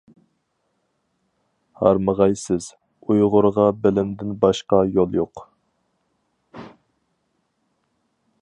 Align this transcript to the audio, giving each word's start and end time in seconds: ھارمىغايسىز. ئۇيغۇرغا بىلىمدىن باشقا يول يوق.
ھارمىغايسىز. 1.81 2.69
ئۇيغۇرغا 3.09 3.67
بىلىمدىن 3.83 4.33
باشقا 4.47 4.83
يول 4.97 5.21
يوق. 5.21 5.47